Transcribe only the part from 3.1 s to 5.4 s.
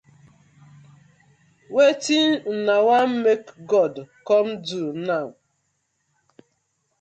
mek God com do naw?